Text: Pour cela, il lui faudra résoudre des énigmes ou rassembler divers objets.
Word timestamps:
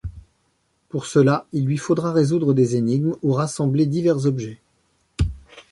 Pour 0.89 1.05
cela, 1.05 1.45
il 1.53 1.63
lui 1.67 1.77
faudra 1.77 2.11
résoudre 2.11 2.55
des 2.55 2.75
énigmes 2.75 3.15
ou 3.21 3.33
rassembler 3.33 3.85
divers 3.85 4.25
objets. 4.25 4.59